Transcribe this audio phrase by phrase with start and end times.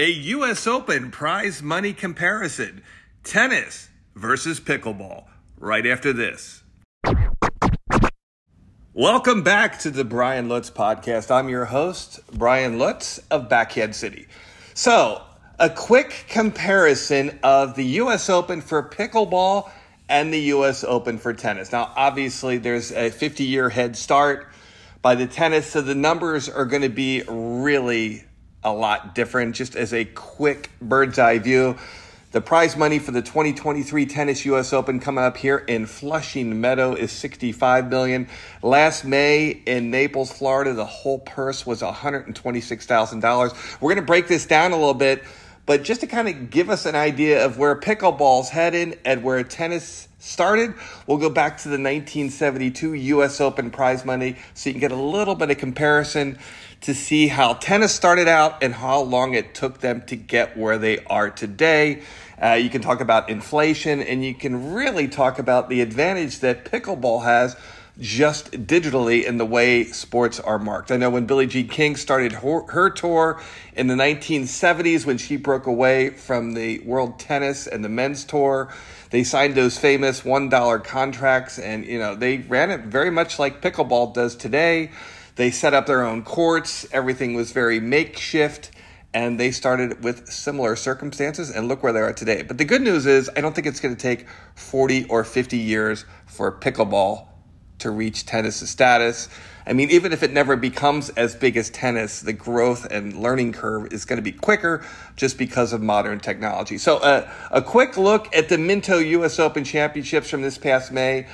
[0.00, 0.68] a U.S.
[0.68, 2.82] Open prize money comparison
[3.24, 5.24] tennis versus pickleball
[5.58, 6.62] right after this.
[8.94, 11.32] Welcome back to the Brian Lutz podcast.
[11.32, 14.28] I'm your host, Brian Lutz of Backhand City.
[14.72, 15.20] So,
[15.58, 18.30] a quick comparison of the U.S.
[18.30, 19.68] Open for pickleball
[20.08, 20.84] and the U.S.
[20.84, 21.72] Open for tennis.
[21.72, 24.46] Now, obviously, there's a 50 year head start
[25.02, 28.27] by the tennis, so the numbers are going to be really
[28.64, 29.54] a lot different.
[29.54, 31.76] Just as a quick bird's eye view,
[32.30, 36.94] the prize money for the 2023 Tennis US Open coming up here in Flushing Meadow
[36.94, 38.28] is 65 million.
[38.62, 43.80] Last May in Naples, Florida, the whole purse was $126,000.
[43.80, 45.24] We're going to break this down a little bit,
[45.68, 49.44] but just to kind of give us an idea of where pickleball's headed and where
[49.44, 50.72] tennis started,
[51.06, 54.96] we'll go back to the 1972 US Open prize money so you can get a
[54.96, 56.38] little bit of comparison
[56.80, 60.78] to see how tennis started out and how long it took them to get where
[60.78, 62.02] they are today.
[62.42, 66.64] Uh, you can talk about inflation and you can really talk about the advantage that
[66.64, 67.54] pickleball has
[67.98, 70.92] just digitally in the way sports are marked.
[70.92, 73.42] I know when Billie Jean King started her, her, tour
[73.74, 78.72] in the 1970s, when she broke away from the world tennis and the men's tour,
[79.10, 83.60] they signed those famous $1 contracts and, you know, they ran it very much like
[83.60, 84.92] pickleball does today.
[85.34, 86.86] They set up their own courts.
[86.92, 88.70] Everything was very makeshift.
[89.14, 92.42] And they started with similar circumstances, and look where they are today.
[92.42, 95.56] But the good news is, I don't think it's going to take 40 or 50
[95.56, 97.27] years for pickleball
[97.78, 99.28] to reach tennis status.
[99.66, 103.52] I mean, even if it never becomes as big as tennis, the growth and learning
[103.52, 104.82] curve is going to be quicker
[105.14, 106.78] just because of modern technology.
[106.78, 111.26] So, uh, a quick look at the Minto US Open Championships from this past May.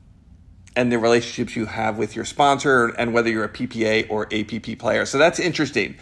[0.75, 4.79] and the relationships you have with your sponsor, and whether you're a PPA or APP
[4.79, 5.05] player.
[5.05, 5.97] So that's interesting.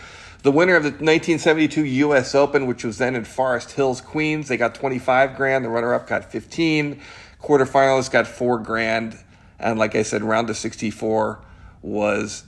[0.45, 2.35] The winner of the 1972 U.S.
[2.35, 5.65] Open, which was then in Forest Hills, Queens, they got 25 grand.
[5.65, 7.01] The runner-up got 15.
[7.43, 9.19] Quarterfinalists got four grand,
[9.59, 11.45] and like I said, round of 64
[11.83, 12.45] was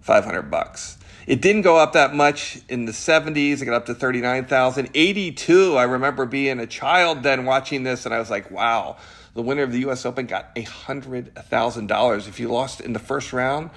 [0.00, 0.98] 500 bucks.
[1.26, 3.60] It didn't go up that much in the 70s.
[3.60, 4.90] It got up to 39,000.
[4.94, 8.96] 82, I remember being a child then watching this, and I was like, wow,
[9.34, 10.06] the winner of the U.S.
[10.06, 12.28] Open got $100,000.
[12.28, 13.70] If you lost in the first round,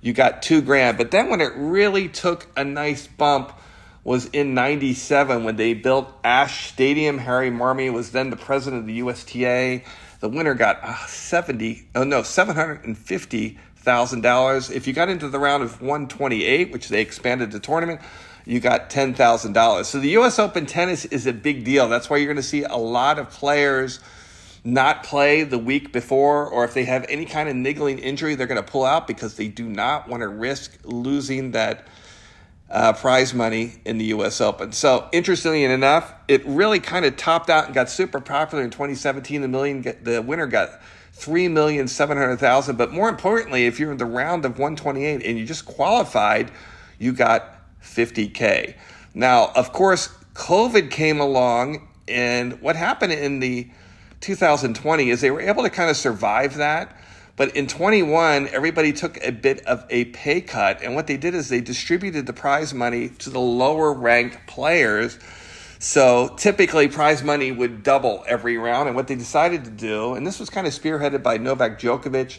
[0.00, 0.96] you got two grand.
[0.96, 3.52] But then when it really took a nice bump
[4.04, 7.18] was in 97 when they built Ashe Stadium.
[7.18, 9.82] Harry Marmion was then the president of the USTA.
[10.20, 14.70] The winner got uh, 70, oh no, 750 thousand dollars.
[14.70, 18.00] If you got into the round of 128, which they expanded the tournament,
[18.44, 19.88] you got ten thousand dollars.
[19.88, 20.38] So the U.S.
[20.38, 21.88] Open tennis is a big deal.
[21.88, 24.00] That's why you're going to see a lot of players
[24.64, 28.46] not play the week before, or if they have any kind of niggling injury, they're
[28.46, 31.86] going to pull out because they do not want to risk losing that
[32.72, 34.40] uh, prize money in the U.S.
[34.40, 34.72] Open.
[34.72, 39.42] So interestingly enough, it really kind of topped out and got super popular in 2017.
[39.42, 40.80] The million, the winner got
[41.12, 42.76] three million seven hundred thousand.
[42.76, 46.50] But more importantly, if you're in the round of 128 and you just qualified,
[46.98, 48.74] you got 50k.
[49.12, 53.68] Now, of course, COVID came along, and what happened in the
[54.20, 56.96] 2020 is they were able to kind of survive that.
[57.36, 60.82] But in 21, everybody took a bit of a pay cut.
[60.82, 65.18] And what they did is they distributed the prize money to the lower ranked players.
[65.78, 68.88] So typically, prize money would double every round.
[68.88, 72.38] And what they decided to do, and this was kind of spearheaded by Novak Djokovic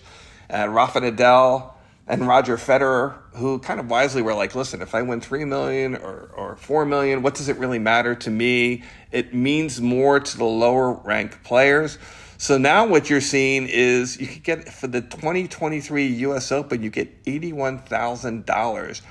[0.50, 1.74] and Rafa Nadal
[2.06, 5.96] and Roger Federer, who kind of wisely were like, listen, if I win 3 million
[5.96, 8.84] or, or 4 million, what does it really matter to me?
[9.12, 11.98] It means more to the lower ranked players.
[12.44, 16.90] So now what you're seeing is you could get for the 2023 US Open, you
[16.90, 19.02] get $81,000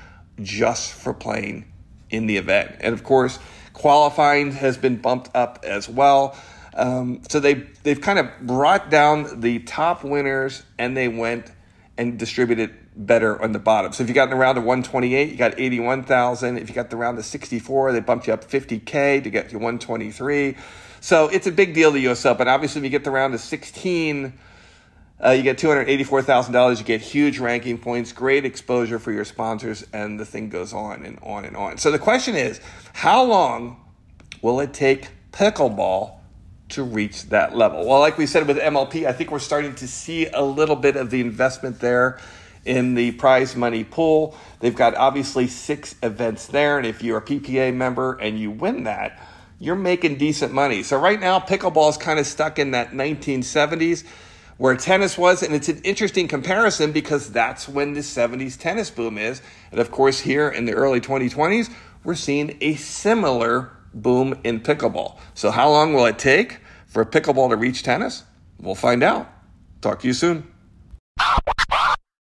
[0.42, 1.72] just for playing
[2.10, 2.76] in the event.
[2.80, 3.38] And of course,
[3.72, 6.36] qualifying has been bumped up as well.
[6.74, 11.50] Um, so they they've kind of brought down the top winners and they went
[11.98, 12.72] and distribute it
[13.06, 13.92] better on the bottom.
[13.92, 16.58] So if you got in the round of 128, you got 81,000.
[16.58, 19.56] If you got the round of 64, they bumped you up 50K to get to
[19.56, 20.56] 123.
[21.00, 22.48] So it's a big deal, the US Open.
[22.48, 24.32] Obviously, if you get the round of 16,
[25.24, 26.78] uh, you get $284,000.
[26.78, 31.04] You get huge ranking points, great exposure for your sponsors, and the thing goes on
[31.04, 31.78] and on and on.
[31.78, 32.60] So the question is
[32.92, 33.76] how long
[34.40, 36.18] will it take pickleball
[36.72, 37.86] to reach that level?
[37.86, 40.96] Well, like we said with MLP, I think we're starting to see a little bit
[40.96, 42.18] of the investment there
[42.64, 44.36] in the prize money pool.
[44.60, 48.84] They've got obviously six events there, and if you're a PPA member and you win
[48.84, 49.20] that,
[49.58, 50.82] you're making decent money.
[50.82, 54.04] So right now, pickleball is kind of stuck in that 1970s
[54.58, 59.18] where tennis was, and it's an interesting comparison because that's when the 70s tennis boom
[59.18, 59.42] is.
[59.70, 61.72] And of course, here in the early 2020s,
[62.04, 65.18] we're seeing a similar boom in pickleball.
[65.34, 66.58] So how long will it take
[66.92, 68.24] for pickleball to reach tennis?
[68.60, 69.26] We'll find out.
[69.80, 70.51] Talk to you soon.